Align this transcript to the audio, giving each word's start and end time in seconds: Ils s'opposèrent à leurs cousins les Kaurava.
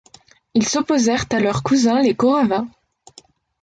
Ils 0.55 0.67
s'opposèrent 0.67 1.25
à 1.31 1.39
leurs 1.39 1.61
cousins 1.61 2.01
les 2.01 2.15
Kaurava. 2.15 2.65